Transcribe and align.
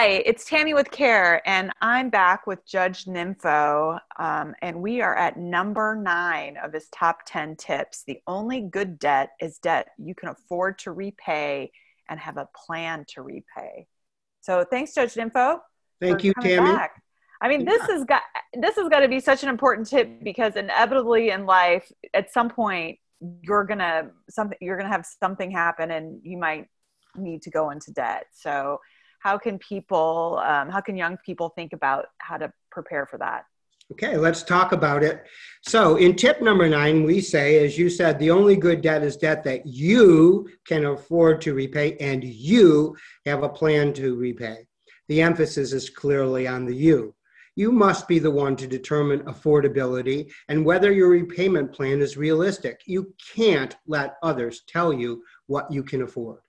Hi, 0.00 0.22
it's 0.24 0.46
Tammy 0.46 0.72
with 0.72 0.90
Care, 0.90 1.46
and 1.46 1.72
I'm 1.82 2.08
back 2.08 2.46
with 2.46 2.64
Judge 2.64 3.04
Ninfo, 3.04 4.00
um, 4.18 4.54
and 4.62 4.80
we 4.80 5.02
are 5.02 5.14
at 5.14 5.36
number 5.36 5.94
nine 5.94 6.56
of 6.56 6.72
his 6.72 6.88
top 6.88 7.18
10 7.26 7.56
tips. 7.56 8.02
The 8.06 8.18
only 8.26 8.62
good 8.62 8.98
debt 8.98 9.32
is 9.42 9.58
debt 9.58 9.88
you 9.98 10.14
can 10.14 10.30
afford 10.30 10.78
to 10.78 10.92
repay 10.92 11.70
and 12.08 12.18
have 12.18 12.38
a 12.38 12.48
plan 12.56 13.04
to 13.08 13.20
repay. 13.20 13.86
So, 14.40 14.64
thanks, 14.64 14.94
Judge 14.94 15.12
Ninfo. 15.16 15.58
Thank 16.00 16.24
you, 16.24 16.32
Tammy. 16.40 16.56
Back. 16.56 17.02
I 17.42 17.48
mean, 17.48 17.66
this 17.66 17.82
has 17.82 18.06
got 18.06 18.22
this 18.54 18.76
has 18.76 18.88
got 18.88 19.00
to 19.00 19.08
be 19.08 19.20
such 19.20 19.42
an 19.42 19.50
important 19.50 19.86
tip 19.86 20.24
because 20.24 20.56
inevitably 20.56 21.28
in 21.28 21.44
life, 21.44 21.92
at 22.14 22.32
some 22.32 22.48
point, 22.48 22.98
you're 23.42 23.64
gonna 23.64 24.12
something 24.30 24.56
you're 24.62 24.78
gonna 24.78 24.88
have 24.88 25.04
something 25.04 25.50
happen, 25.50 25.90
and 25.90 26.20
you 26.22 26.38
might 26.38 26.68
need 27.16 27.42
to 27.42 27.50
go 27.50 27.68
into 27.68 27.92
debt. 27.92 28.28
So 28.32 28.80
how 29.20 29.38
can 29.38 29.58
people 29.58 30.40
um, 30.44 30.68
how 30.68 30.80
can 30.80 30.96
young 30.96 31.16
people 31.24 31.50
think 31.50 31.72
about 31.72 32.06
how 32.18 32.36
to 32.36 32.52
prepare 32.70 33.06
for 33.06 33.18
that 33.18 33.44
okay 33.92 34.16
let's 34.16 34.42
talk 34.42 34.72
about 34.72 35.02
it 35.02 35.24
so 35.62 35.96
in 35.96 36.14
tip 36.16 36.42
number 36.42 36.68
nine 36.68 37.04
we 37.04 37.20
say 37.20 37.64
as 37.64 37.78
you 37.78 37.88
said 37.88 38.18
the 38.18 38.30
only 38.30 38.56
good 38.56 38.80
debt 38.80 39.02
is 39.02 39.16
debt 39.16 39.44
that 39.44 39.66
you 39.66 40.48
can 40.66 40.86
afford 40.86 41.40
to 41.40 41.54
repay 41.54 41.96
and 41.98 42.24
you 42.24 42.96
have 43.26 43.42
a 43.42 43.48
plan 43.48 43.92
to 43.92 44.16
repay 44.16 44.66
the 45.08 45.22
emphasis 45.22 45.72
is 45.72 45.90
clearly 45.90 46.46
on 46.46 46.64
the 46.64 46.74
you 46.74 47.14
you 47.56 47.72
must 47.72 48.08
be 48.08 48.18
the 48.18 48.30
one 48.30 48.56
to 48.56 48.66
determine 48.66 49.20
affordability 49.24 50.30
and 50.48 50.64
whether 50.64 50.92
your 50.92 51.08
repayment 51.10 51.72
plan 51.72 52.00
is 52.00 52.16
realistic. 52.16 52.80
You 52.86 53.12
can't 53.34 53.76
let 53.86 54.16
others 54.22 54.62
tell 54.66 54.92
you 54.92 55.24
what 55.46 55.70
you 55.70 55.82
can 55.82 56.02
afford. 56.02 56.40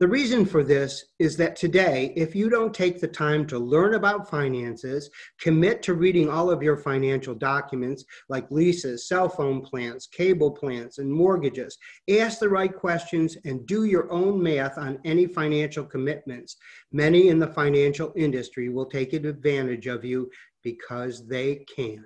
The 0.00 0.08
reason 0.08 0.44
for 0.44 0.64
this 0.64 1.04
is 1.20 1.36
that 1.36 1.54
today, 1.54 2.12
if 2.16 2.34
you 2.34 2.50
don't 2.50 2.74
take 2.74 3.00
the 3.00 3.06
time 3.06 3.46
to 3.46 3.60
learn 3.60 3.94
about 3.94 4.28
finances, 4.28 5.08
commit 5.38 5.84
to 5.84 5.94
reading 5.94 6.28
all 6.28 6.50
of 6.50 6.64
your 6.64 6.76
financial 6.76 7.32
documents 7.32 8.04
like 8.28 8.50
leases, 8.50 9.06
cell 9.06 9.28
phone 9.28 9.60
plans, 9.60 10.08
cable 10.08 10.50
plans, 10.50 10.98
and 10.98 11.12
mortgages, 11.12 11.78
ask 12.10 12.40
the 12.40 12.48
right 12.48 12.74
questions, 12.74 13.36
and 13.44 13.66
do 13.68 13.84
your 13.84 14.10
own 14.10 14.42
math 14.42 14.78
on 14.78 14.98
any 15.04 15.26
financial 15.26 15.84
commitments, 15.84 16.56
many 16.90 17.28
in 17.28 17.38
the 17.38 17.46
financial 17.46 18.12
industry 18.16 18.68
will 18.68 18.86
take 18.86 19.12
advantage 19.12 19.86
of 19.86 20.04
you 20.04 20.28
because 20.64 21.24
they 21.28 21.64
can. 21.72 22.04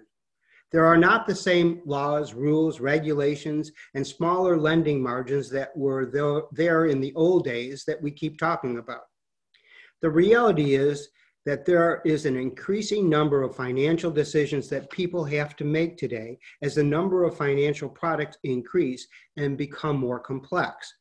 There 0.71 0.85
are 0.85 0.99
not 0.99 1.27
the 1.27 1.35
same 1.35 1.81
laws, 1.87 2.35
rules, 2.35 2.79
regulations, 2.79 3.73
and 3.95 4.07
smaller 4.07 4.59
lending 4.59 5.03
margins 5.03 5.49
that 5.51 5.75
were 5.77 6.47
there 6.53 6.87
in 6.87 7.01
the 7.01 7.15
old 7.15 7.45
days 7.45 7.85
that 7.87 8.03
we 8.03 8.11
keep 8.11 8.39
talking 8.39 8.79
about. 8.79 9.05
The 10.03 10.11
reality 10.11 10.75
is 10.75 11.09
that 11.47 11.65
there 11.65 12.03
is 12.05 12.27
an 12.27 12.37
increasing 12.37 13.09
number 13.09 13.43
of 13.43 13.57
financial 13.57 14.11
decisions 14.11 14.69
that 14.69 14.91
people 14.91 15.25
have 15.25 15.57
to 15.57 15.65
make 15.65 15.97
today 15.97 16.39
as 16.61 16.75
the 16.75 16.85
number 16.85 17.25
of 17.25 17.37
financial 17.37 17.89
products 17.89 18.37
increase 18.45 19.09
and 19.39 19.57
become 19.57 19.97
more 19.99 20.21
complex. 20.21 20.93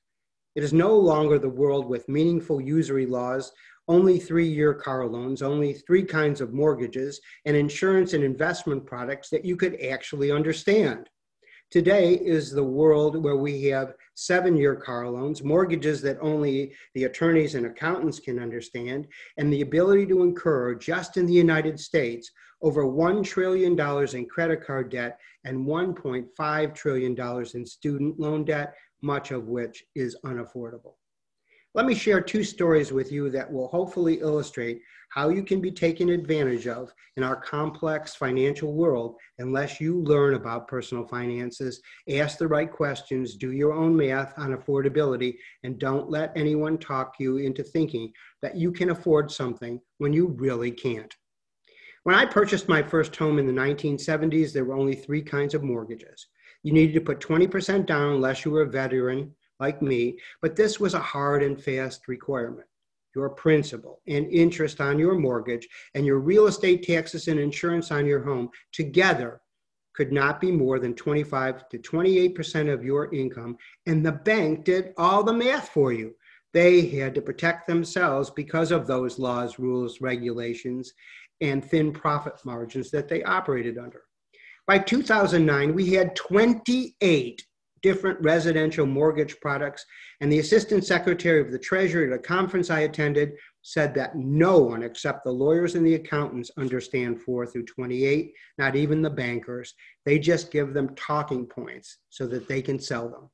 It 0.56 0.64
is 0.64 0.72
no 0.72 0.95
longer 0.95 1.38
the 1.38 1.50
world 1.50 1.88
with 1.88 2.08
meaningful 2.08 2.62
usury 2.62 3.06
laws 3.06 3.52
only 3.88 4.20
three 4.20 4.48
year 4.48 4.74
car 4.74 5.06
loans, 5.06 5.42
only 5.42 5.74
three 5.74 6.04
kinds 6.04 6.42
of 6.42 6.54
mortgages, 6.54 7.20
and 7.46 7.56
insurance 7.56 8.14
and 8.14 8.24
investment 8.24 8.86
products 8.86 9.30
that 9.30 9.46
you 9.46 9.56
could 9.56 9.82
actually 9.82 10.32
understand. 10.32 11.10
Today 11.70 12.14
is 12.14 12.52
the 12.52 12.64
world 12.64 13.22
where 13.22 13.36
we 13.36 13.64
have 13.66 13.94
seven 14.16 14.56
year 14.56 14.76
car 14.76 15.10
loans, 15.10 15.44
mortgages 15.44 16.02
that 16.02 16.18
only 16.22 16.74
the 16.96 17.04
attorneys 17.04 17.56
and 17.56 17.66
accountants 17.66 18.22
can 18.22 18.40
understand, 18.40 19.08
and 19.38 19.52
the 19.52 19.61
ability 19.61 20.06
to 20.08 20.23
incur 20.23 20.76
just 20.76 21.17
in 21.17 21.26
the 21.26 21.34
United 21.34 21.78
States 21.78 22.32
over 22.61 22.86
$1 22.86 23.23
trillion 23.23 23.78
in 24.16 24.26
credit 24.28 24.66
card 24.66 24.90
debt 24.90 25.20
and 25.44 25.66
$1.5 25.66 26.76
trillion 26.76 27.45
in 27.54 27.66
student 27.66 28.20
loan 28.20 28.45
debt, 28.45 28.73
much 29.02 29.32
of 29.32 29.48
which 29.48 29.84
is 29.95 30.17
unaffordable. 30.26 30.94
Let 31.77 31.86
me 31.86 31.93
share 31.93 32.21
two 32.21 32.43
stories 32.43 32.92
with 32.92 33.11
you 33.11 33.30
that 33.30 33.54
will 33.54 33.67
hopefully 33.67 34.15
illustrate 34.20 34.82
how 35.10 35.30
you 35.30 35.43
can 35.43 35.61
be 35.61 35.70
taken 35.70 36.10
advantage 36.10 36.65
of 36.67 36.92
in 37.17 37.23
our 37.23 37.36
complex 37.36 38.15
financial 38.15 38.73
world 38.73 39.15
unless 39.38 39.80
you 39.80 40.02
learn 40.02 40.33
about 40.33 40.67
personal 40.67 41.05
finances, 41.05 41.80
ask 42.10 42.39
the 42.39 42.48
right 42.48 42.71
questions, 42.71 43.36
do 43.36 43.52
your 43.52 43.73
own 43.73 43.95
math 43.95 44.33
on 44.39 44.58
affordability, 44.58 45.36
and 45.61 45.77
don't 45.77 46.10
let 46.10 46.32
anyone 46.36 46.80
talk 46.80 47.14
you 47.20 47.37
into 47.37 47.61
thinking 47.61 48.11
that 48.42 48.58
you 48.58 48.71
can 48.71 48.89
afford 48.89 49.30
something 49.30 49.80
when 49.99 50.11
you 50.11 50.30
really 50.30 50.71
can't. 50.71 51.14
When 52.05 52.16
I 52.16 52.26
purchased 52.26 52.67
my 52.67 52.82
first 52.82 53.16
home 53.16 53.37
in 53.37 53.45
the 53.45 53.54
1970s, 53.54 54.52
there 54.52 54.66
were 54.66 54.77
only 54.77 54.95
three 54.95 55.21
kinds 55.21 55.54
of 55.54 55.61
mortgages. 55.61 56.26
You 56.64 56.73
needed 56.73 56.95
to 56.95 57.02
put 57.02 57.20
20% 57.20 57.86
down 57.86 58.14
unless 58.14 58.45
you 58.45 58.49
were 58.49 58.64
a 58.64 58.67
veteran 58.67 59.36
like 59.60 59.82
me, 59.82 60.18
but 60.42 60.56
this 60.56 60.80
was 60.80 60.94
a 60.94 61.00
hard 61.00 61.44
and 61.44 61.62
fast 61.62 62.08
requirement. 62.08 62.68
Your 63.16 63.30
principal 63.30 64.02
and 64.08 64.28
interest 64.32 64.80
on 64.80 65.00
your 65.00 65.16
mortgage 65.16 65.68
and 65.95 66.06
your 66.06 66.20
real 66.20 66.48
estate 66.48 66.84
taxes 66.84 67.28
and 67.28 67.40
insurance 67.40 67.92
on 67.92 68.06
your 68.06 68.23
home 68.23 68.50
together 68.72 69.42
could 69.96 70.12
not 70.12 70.40
be 70.40 70.52
more 70.52 70.78
than 70.78 70.94
25 70.94 71.67
to 71.70 71.80
28% 71.80 72.72
of 72.72 72.86
your 72.86 73.12
income, 73.14 73.58
and 73.88 74.06
the 74.06 74.12
bank 74.12 74.64
did 74.64 74.94
all 74.96 75.23
the 75.23 75.34
math 75.34 75.70
for 75.70 75.92
you. 75.92 76.14
They 76.54 76.86
had 76.86 77.16
to 77.16 77.22
protect 77.22 77.66
themselves 77.66 78.30
because 78.30 78.72
of 78.72 78.86
those 78.86 79.17
laws, 79.17 79.58
rules, 79.58 80.00
regulations, 80.00 80.94
and 81.42 81.66
thin 81.66 81.92
profit 81.92 82.34
margins 82.46 82.92
that 82.92 83.08
they 83.08 83.23
operated 83.23 83.80
under. 83.80 84.04
By 84.67 84.80
2009, 84.80 85.73
we 85.73 85.94
had 85.94 86.16
28 86.16 87.47
different 87.87 88.20
residential 88.20 88.86
mortgage 88.86 89.39
products. 89.39 89.86
And 90.20 90.30
the 90.30 90.39
assistant 90.39 90.83
secretary 90.83 91.39
of 91.39 91.53
the 91.53 91.58
treasury 91.70 92.11
at 92.11 92.20
a 92.20 92.21
conference 92.21 92.70
I 92.70 92.81
attended 92.81 93.31
said 93.61 93.95
that 93.95 94.17
no 94.17 94.59
one 94.59 94.83
except 94.83 95.23
the 95.23 95.31
lawyers 95.31 95.75
and 95.75 95.87
the 95.87 95.95
accountants 95.95 96.52
understand 96.58 97.21
4 97.21 97.48
through 97.48 97.64
28, 97.64 98.33
not 98.58 98.75
even 98.75 99.02
the 99.02 99.09
bankers. 99.09 99.73
They 100.05 100.20
just 100.20 100.52
give 100.52 100.73
them 100.73 100.95
talking 100.95 101.45
points 101.45 101.99
so 102.09 102.27
that 102.27 102.49
they 102.49 102.61
can 102.61 102.77
sell 102.77 103.08
them. 103.08 103.30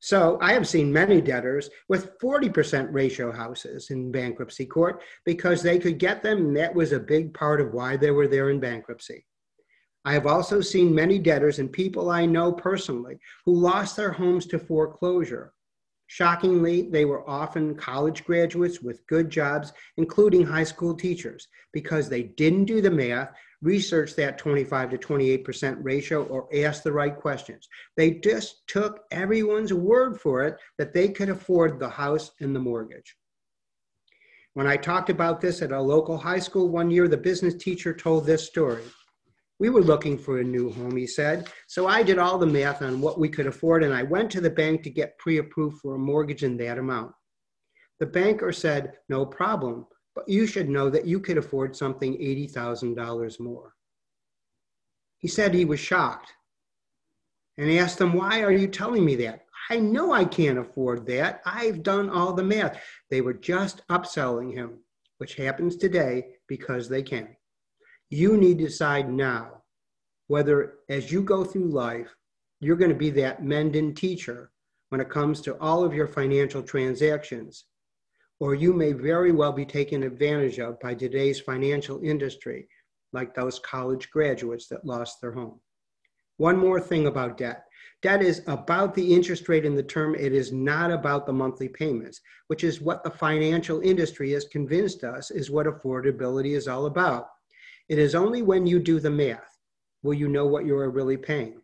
So 0.00 0.38
I 0.40 0.54
have 0.54 0.66
seen 0.66 0.90
many 0.90 1.20
debtors 1.20 1.68
with 1.90 2.18
40% 2.18 2.88
ratio 2.92 3.30
houses 3.30 3.90
in 3.90 4.10
bankruptcy 4.10 4.64
court 4.64 5.02
because 5.26 5.62
they 5.62 5.78
could 5.78 5.98
get 5.98 6.22
them, 6.22 6.38
and 6.38 6.56
that 6.56 6.74
was 6.74 6.92
a 6.92 7.00
big 7.14 7.34
part 7.34 7.60
of 7.60 7.74
why 7.74 7.98
they 7.98 8.10
were 8.10 8.28
there 8.28 8.48
in 8.48 8.58
bankruptcy. 8.58 9.26
I 10.06 10.12
have 10.12 10.28
also 10.28 10.60
seen 10.60 10.94
many 10.94 11.18
debtors 11.18 11.58
and 11.58 11.70
people 11.70 12.10
I 12.10 12.26
know 12.26 12.52
personally 12.52 13.18
who 13.44 13.56
lost 13.56 13.96
their 13.96 14.12
homes 14.12 14.46
to 14.46 14.58
foreclosure. 14.60 15.52
Shockingly, 16.06 16.82
they 16.82 17.04
were 17.04 17.28
often 17.28 17.74
college 17.74 18.24
graduates 18.24 18.80
with 18.80 19.04
good 19.08 19.28
jobs, 19.28 19.72
including 19.96 20.46
high 20.46 20.62
school 20.62 20.94
teachers, 20.94 21.48
because 21.72 22.08
they 22.08 22.22
didn't 22.22 22.66
do 22.66 22.80
the 22.80 22.88
math, 22.88 23.30
research 23.62 24.14
that 24.14 24.38
25 24.38 24.90
to 24.90 24.98
28% 24.98 25.78
ratio, 25.80 26.22
or 26.26 26.48
ask 26.54 26.84
the 26.84 26.92
right 26.92 27.16
questions. 27.16 27.68
They 27.96 28.12
just 28.12 28.64
took 28.68 29.00
everyone's 29.10 29.72
word 29.72 30.20
for 30.20 30.44
it 30.44 30.56
that 30.78 30.94
they 30.94 31.08
could 31.08 31.30
afford 31.30 31.80
the 31.80 31.88
house 31.88 32.30
and 32.38 32.54
the 32.54 32.60
mortgage. 32.60 33.16
When 34.54 34.68
I 34.68 34.76
talked 34.76 35.10
about 35.10 35.40
this 35.40 35.62
at 35.62 35.72
a 35.72 35.80
local 35.80 36.16
high 36.16 36.38
school 36.38 36.68
one 36.68 36.92
year, 36.92 37.08
the 37.08 37.16
business 37.16 37.54
teacher 37.54 37.92
told 37.92 38.24
this 38.24 38.46
story. 38.46 38.84
We 39.58 39.70
were 39.70 39.82
looking 39.82 40.18
for 40.18 40.38
a 40.38 40.44
new 40.44 40.70
home, 40.70 40.96
he 40.96 41.06
said. 41.06 41.48
So 41.66 41.86
I 41.86 42.02
did 42.02 42.18
all 42.18 42.36
the 42.36 42.46
math 42.46 42.82
on 42.82 43.00
what 43.00 43.18
we 43.18 43.28
could 43.28 43.46
afford 43.46 43.82
and 43.82 43.94
I 43.94 44.02
went 44.02 44.30
to 44.32 44.40
the 44.40 44.50
bank 44.50 44.82
to 44.82 44.90
get 44.90 45.18
pre 45.18 45.38
approved 45.38 45.80
for 45.80 45.94
a 45.94 45.98
mortgage 45.98 46.44
in 46.44 46.56
that 46.58 46.78
amount. 46.78 47.12
The 47.98 48.06
banker 48.06 48.52
said, 48.52 48.92
No 49.08 49.24
problem, 49.24 49.86
but 50.14 50.28
you 50.28 50.46
should 50.46 50.68
know 50.68 50.90
that 50.90 51.06
you 51.06 51.20
could 51.20 51.38
afford 51.38 51.74
something 51.74 52.14
$80,000 52.14 53.40
more. 53.40 53.72
He 55.18 55.28
said 55.28 55.54
he 55.54 55.64
was 55.64 55.80
shocked 55.80 56.32
and 57.56 57.70
asked 57.72 57.98
them, 57.98 58.12
Why 58.12 58.42
are 58.42 58.52
you 58.52 58.68
telling 58.68 59.04
me 59.04 59.16
that? 59.16 59.46
I 59.70 59.78
know 59.78 60.12
I 60.12 60.24
can't 60.24 60.58
afford 60.58 61.06
that. 61.06 61.40
I've 61.44 61.82
done 61.82 62.10
all 62.10 62.32
the 62.32 62.44
math. 62.44 62.80
They 63.10 63.20
were 63.20 63.32
just 63.32 63.86
upselling 63.88 64.52
him, 64.52 64.78
which 65.18 65.34
happens 65.34 65.76
today 65.76 66.34
because 66.46 66.88
they 66.88 67.02
can. 67.02 67.34
You 68.10 68.36
need 68.36 68.58
to 68.58 68.64
decide 68.64 69.10
now 69.10 69.62
whether, 70.28 70.74
as 70.88 71.10
you 71.10 71.22
go 71.22 71.44
through 71.44 71.70
life, 71.70 72.14
you're 72.60 72.76
going 72.76 72.90
to 72.90 72.96
be 72.96 73.10
that 73.10 73.44
Mendon 73.44 73.94
teacher 73.94 74.50
when 74.90 75.00
it 75.00 75.10
comes 75.10 75.40
to 75.42 75.58
all 75.60 75.84
of 75.84 75.92
your 75.92 76.06
financial 76.06 76.62
transactions, 76.62 77.64
or 78.38 78.54
you 78.54 78.72
may 78.72 78.92
very 78.92 79.32
well 79.32 79.52
be 79.52 79.66
taken 79.66 80.02
advantage 80.02 80.58
of 80.58 80.78
by 80.80 80.94
today's 80.94 81.40
financial 81.40 82.00
industry, 82.02 82.68
like 83.12 83.34
those 83.34 83.58
college 83.58 84.10
graduates 84.10 84.68
that 84.68 84.84
lost 84.84 85.20
their 85.20 85.32
home. 85.32 85.60
One 86.36 86.56
more 86.56 86.80
thing 86.80 87.06
about 87.06 87.38
debt 87.38 87.66
Debt 88.02 88.22
is 88.22 88.42
about 88.46 88.94
the 88.94 89.14
interest 89.14 89.48
rate 89.48 89.64
in 89.64 89.74
the 89.74 89.82
term. 89.82 90.14
It 90.14 90.32
is 90.32 90.52
not 90.52 90.90
about 90.90 91.26
the 91.26 91.32
monthly 91.32 91.68
payments, 91.68 92.20
which 92.48 92.62
is 92.62 92.80
what 92.80 93.02
the 93.02 93.10
financial 93.10 93.80
industry 93.80 94.32
has 94.32 94.46
convinced 94.46 95.02
us 95.02 95.30
is 95.30 95.50
what 95.50 95.66
affordability 95.66 96.56
is 96.56 96.68
all 96.68 96.86
about. 96.86 97.28
It 97.88 97.98
is 98.00 98.16
only 98.16 98.42
when 98.42 98.66
you 98.66 98.80
do 98.80 98.98
the 98.98 99.10
math 99.10 99.58
will 100.02 100.14
you 100.14 100.26
know 100.28 100.46
what 100.46 100.66
you 100.66 100.76
are 100.76 100.90
really 100.90 101.16
paying. 101.16 101.60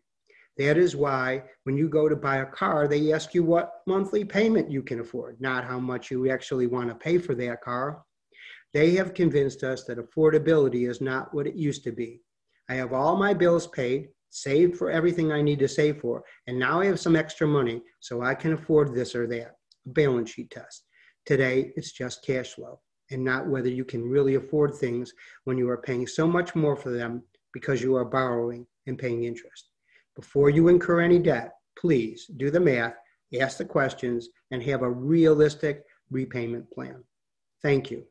That 0.56 0.76
is 0.76 0.94
why 0.94 1.42
when 1.64 1.76
you 1.76 1.88
go 1.88 2.08
to 2.08 2.14
buy 2.14 2.36
a 2.38 2.46
car, 2.46 2.86
they 2.86 3.12
ask 3.12 3.34
you 3.34 3.42
what 3.42 3.72
monthly 3.88 4.24
payment 4.24 4.70
you 4.70 4.82
can 4.82 5.00
afford, 5.00 5.40
not 5.40 5.64
how 5.64 5.80
much 5.80 6.12
you 6.12 6.30
actually 6.30 6.68
want 6.68 6.90
to 6.90 6.94
pay 6.94 7.18
for 7.18 7.34
that 7.36 7.62
car. 7.62 8.04
They 8.72 8.92
have 8.92 9.14
convinced 9.14 9.64
us 9.64 9.84
that 9.84 9.98
affordability 9.98 10.88
is 10.88 11.00
not 11.00 11.34
what 11.34 11.48
it 11.48 11.56
used 11.56 11.82
to 11.84 11.92
be. 11.92 12.20
I 12.68 12.74
have 12.74 12.92
all 12.92 13.16
my 13.16 13.34
bills 13.34 13.66
paid, 13.66 14.08
saved 14.30 14.76
for 14.76 14.90
everything 14.90 15.32
I 15.32 15.42
need 15.42 15.58
to 15.58 15.68
save 15.68 16.00
for, 16.00 16.22
and 16.46 16.56
now 16.56 16.80
I 16.80 16.86
have 16.86 17.00
some 17.00 17.16
extra 17.16 17.48
money 17.48 17.82
so 18.00 18.22
I 18.22 18.34
can 18.34 18.52
afford 18.52 18.94
this 18.94 19.16
or 19.16 19.26
that. 19.26 19.56
A 19.86 19.90
balance 19.90 20.30
sheet 20.30 20.50
test. 20.50 20.84
Today, 21.26 21.72
it's 21.76 21.92
just 21.92 22.24
cash 22.24 22.52
flow 22.52 22.78
and 23.12 23.24
not 23.24 23.46
whether 23.46 23.68
you 23.68 23.84
can 23.84 24.02
really 24.02 24.34
afford 24.34 24.74
things 24.74 25.12
when 25.44 25.58
you 25.58 25.68
are 25.68 25.76
paying 25.76 26.06
so 26.06 26.26
much 26.26 26.54
more 26.54 26.76
for 26.76 26.90
them 26.90 27.22
because 27.52 27.82
you 27.82 27.94
are 27.94 28.04
borrowing 28.04 28.66
and 28.86 28.98
paying 28.98 29.24
interest. 29.24 29.68
Before 30.16 30.50
you 30.50 30.68
incur 30.68 31.00
any 31.00 31.18
debt, 31.18 31.52
please 31.78 32.26
do 32.36 32.50
the 32.50 32.60
math, 32.60 32.94
ask 33.40 33.58
the 33.58 33.64
questions, 33.64 34.28
and 34.50 34.62
have 34.62 34.82
a 34.82 34.90
realistic 34.90 35.84
repayment 36.10 36.70
plan. 36.70 37.04
Thank 37.62 37.90
you. 37.90 38.04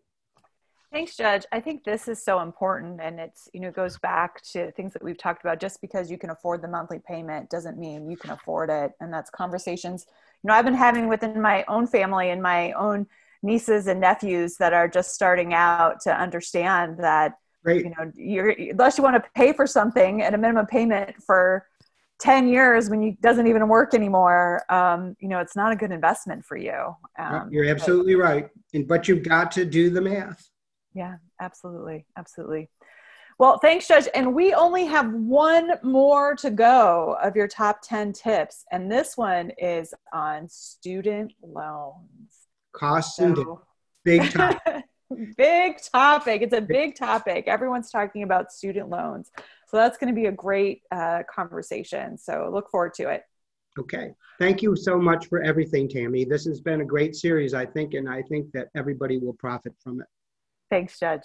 Thanks, 0.91 1.15
Judge. 1.15 1.45
I 1.53 1.61
think 1.61 1.85
this 1.85 2.09
is 2.09 2.23
so 2.23 2.41
important, 2.41 2.99
and 3.01 3.17
it's 3.17 3.47
you 3.53 3.61
know 3.61 3.69
it 3.69 3.75
goes 3.75 3.97
back 3.99 4.41
to 4.51 4.71
things 4.71 4.91
that 4.91 5.01
we've 5.01 5.17
talked 5.17 5.41
about. 5.41 5.61
Just 5.61 5.79
because 5.79 6.11
you 6.11 6.17
can 6.17 6.31
afford 6.31 6.61
the 6.61 6.67
monthly 6.67 6.99
payment 6.99 7.49
doesn't 7.49 7.77
mean 7.77 8.09
you 8.09 8.17
can 8.17 8.31
afford 8.31 8.69
it, 8.69 8.91
and 8.99 9.13
that's 9.13 9.29
conversations 9.29 10.05
you 10.43 10.47
know 10.47 10.53
I've 10.53 10.65
been 10.65 10.73
having 10.73 11.07
within 11.07 11.41
my 11.41 11.63
own 11.67 11.87
family 11.87 12.29
and 12.29 12.41
my 12.41 12.71
own 12.73 13.07
nieces 13.43 13.87
and 13.87 13.99
nephews 13.99 14.57
that 14.57 14.73
are 14.73 14.87
just 14.87 15.13
starting 15.13 15.53
out 15.53 15.99
to 16.01 16.15
understand 16.15 16.97
that 16.99 17.33
Great. 17.63 17.85
you 17.85 17.91
know 17.91 18.11
you're 18.15 18.49
unless 18.71 18.97
you 18.97 19.03
want 19.03 19.21
to 19.21 19.29
pay 19.35 19.53
for 19.53 19.67
something 19.67 20.21
at 20.21 20.33
a 20.33 20.37
minimum 20.37 20.65
payment 20.65 21.15
for 21.23 21.67
10 22.19 22.47
years 22.47 22.89
when 22.89 23.01
you 23.01 23.17
doesn't 23.21 23.47
even 23.47 23.67
work 23.67 23.93
anymore 23.93 24.63
um, 24.69 25.15
you 25.19 25.27
know 25.27 25.39
it's 25.39 25.55
not 25.55 25.71
a 25.71 25.75
good 25.75 25.91
investment 25.91 26.45
for 26.45 26.57
you 26.57 26.95
um, 27.19 27.49
you're 27.51 27.65
absolutely 27.65 28.15
but, 28.15 28.21
right 28.21 28.49
and, 28.73 28.87
but 28.87 29.07
you've 29.07 29.23
got 29.23 29.51
to 29.51 29.65
do 29.65 29.89
the 29.89 30.01
math 30.01 30.51
yeah, 30.93 31.15
absolutely. 31.39 32.05
Absolutely. 32.17 32.69
Well, 33.39 33.57
thanks, 33.57 33.87
Judge. 33.87 34.07
And 34.13 34.35
we 34.35 34.53
only 34.53 34.85
have 34.85 35.11
one 35.13 35.73
more 35.81 36.35
to 36.35 36.51
go 36.51 37.17
of 37.21 37.35
your 37.35 37.47
top 37.47 37.79
10 37.81 38.13
tips. 38.13 38.65
And 38.71 38.91
this 38.91 39.17
one 39.17 39.51
is 39.57 39.93
on 40.13 40.47
student 40.47 41.33
loans. 41.41 42.40
Costs 42.73 43.17
so, 43.17 43.25
and 43.25 43.37
big 44.03 44.31
topic. 44.31 44.83
big 45.37 45.81
topic. 45.91 46.41
It's 46.41 46.53
a 46.53 46.61
big 46.61 46.95
topic. 46.95 47.47
Everyone's 47.47 47.89
talking 47.89 48.23
about 48.23 48.51
student 48.51 48.89
loans. 48.89 49.31
So 49.67 49.77
that's 49.77 49.97
going 49.97 50.13
to 50.13 50.19
be 50.19 50.27
a 50.27 50.31
great 50.31 50.81
uh, 50.91 51.23
conversation. 51.33 52.17
So 52.17 52.49
look 52.53 52.69
forward 52.69 52.93
to 52.95 53.09
it. 53.09 53.23
Okay. 53.79 54.13
Thank 54.37 54.61
you 54.61 54.75
so 54.75 54.97
much 54.97 55.27
for 55.27 55.41
everything, 55.41 55.87
Tammy. 55.87 56.25
This 56.25 56.45
has 56.45 56.59
been 56.59 56.81
a 56.81 56.85
great 56.85 57.15
series, 57.15 57.53
I 57.53 57.65
think, 57.65 57.93
and 57.93 58.09
I 58.09 58.21
think 58.23 58.51
that 58.53 58.67
everybody 58.75 59.17
will 59.17 59.33
profit 59.33 59.73
from 59.81 60.01
it. 60.01 60.07
Thanks, 60.69 60.99
Judge. 60.99 61.23